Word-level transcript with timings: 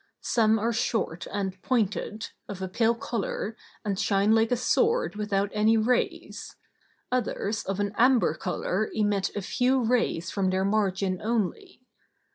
Some 0.23 0.57
are 0.57 0.73
short 0.73 1.27
and 1.31 1.61
pointed, 1.61 2.31
of 2.49 2.59
a 2.59 2.67
pale 2.67 2.95
color, 2.95 3.55
and 3.85 3.99
shine 3.99 4.33
like 4.33 4.51
a 4.51 4.57
sword 4.57 5.15
without 5.15 5.51
any 5.53 5.77
rays; 5.77 6.55
others 7.11 7.63
of 7.65 7.79
an 7.79 7.93
amber 7.95 8.33
color 8.33 8.89
emit 8.95 9.29
a 9.35 9.43
few 9.43 9.83
rays 9.83 10.31
from 10.31 10.49
their 10.49 10.65
margin 10.65 11.21
only. 11.23 11.85